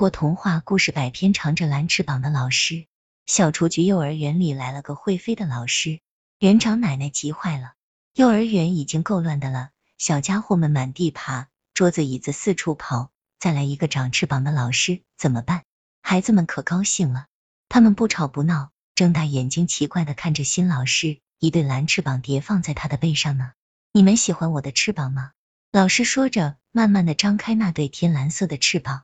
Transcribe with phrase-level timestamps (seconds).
[0.00, 2.86] 国童话故事百篇，长着蓝翅膀的老师。
[3.26, 6.00] 小雏菊幼儿园里来了个会飞的老师，
[6.38, 7.74] 园长奶奶急坏了。
[8.14, 9.68] 幼儿园已经够乱的了，
[9.98, 15.64] 小家伙们满地爬，桌子椅子四处跑，再来一个长翅膀的老师，怎么办？
[16.00, 17.26] 孩子们可高兴了，
[17.68, 21.18] 他们不吵不闹，睁大眼睛奇怪的看着新老师。
[21.40, 23.52] 一对蓝翅膀叠放在他的背上呢。
[23.92, 25.32] 你们喜欢我的翅膀吗？
[25.70, 29.02] 老师说着，慢慢的张开那对天蓝色的翅膀。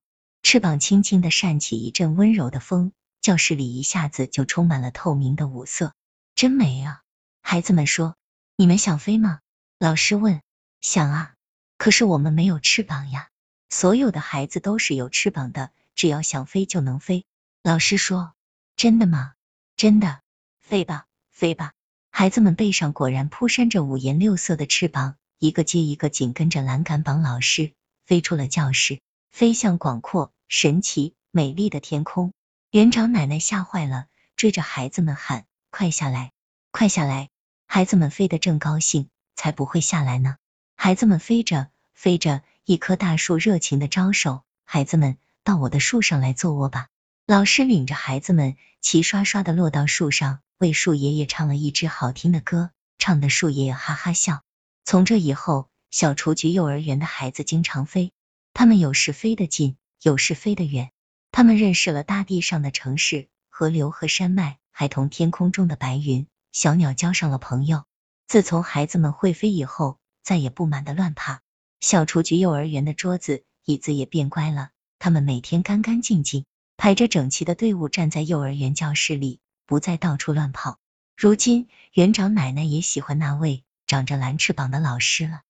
[0.49, 5.93] 翅膀轻轻的扇起一阵温柔的风，教室里一下子就充满了透明的五色，
[6.37, 7.03] 真美啊！
[7.43, 8.15] 孩子们说
[8.55, 9.41] ：“你们想飞吗？”
[9.81, 10.41] 老师问。
[10.81, 11.35] 想啊，
[11.79, 13.29] 可是我们没有翅膀呀。
[13.71, 17.25] 所有的孩子都是有翅膀的，只要想飞就能飞。
[17.65, 18.33] 老师说
[18.77, 19.33] ：“真的吗？”
[19.77, 20.21] 真的，
[20.61, 21.73] 飞吧，飞吧！
[22.13, 27.73] 孩子们背上果然铺扇着五颜六色的翅膀，一个接一个紧跟着栏杆绑老师
[28.05, 29.01] 飞出了教室，
[29.33, 30.33] 飞向广阔。
[30.49, 32.33] 神奇美丽的天空，
[32.71, 34.07] 园长奶奶吓坏了，
[34.37, 36.33] 追着孩子们喊：“快下来，
[36.71, 37.29] 快下来！”
[37.67, 40.37] 孩子们飞得正高兴，才不会下来呢。
[40.77, 46.89] 孩子们飞着飞着，一棵大树热情的招手：“孩子们，到我的树上来做窝吧！”
[47.27, 54.43] 老师领着孩子们齐刷刷的落到树上，为树爷爷唱了一支好听的歌，唱的树爷爷哈哈笑。
[54.85, 58.13] 从这以后，小雏菊幼儿园的孩子经常飞，
[58.55, 59.77] 他们有时飞得近。
[60.07, 60.93] 有时飞得远，
[61.33, 67.83] 他们认识了大地上的城市、河流和山脉，还同天空中的白云、小鸟交上了朋友。
[68.29, 71.41] 自从孩子们会飞以后，再也不满的乱爬。
[71.81, 76.45] 小雏菊幼儿园的桌子、椅子也变乖了，他们每天干干净净，
[76.77, 80.79] 排着整齐的队伍站在幼儿园教室里，不再到处乱跑。
[81.17, 85.41] 如今，园长奶奶也喜欢那位长着蓝翅膀的老师了。